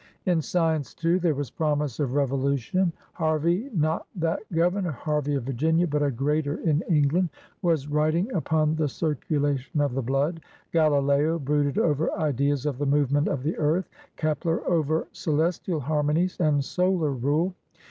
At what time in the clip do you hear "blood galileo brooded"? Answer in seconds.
10.01-11.77